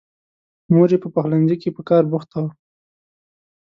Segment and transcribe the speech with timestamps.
[0.73, 2.51] مور یې په پخلنځي کې په کار بوخته وه.